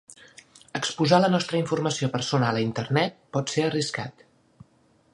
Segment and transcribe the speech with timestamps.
[0.79, 4.29] Exposar la nostra informació personal a Internet pot ser arriscat.